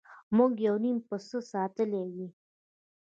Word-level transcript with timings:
موږ 0.35 0.51
یو 0.67 0.75
نیم 0.83 0.97
پسه 1.07 1.39
ساتلی 1.51 2.03
وي. 2.13 2.27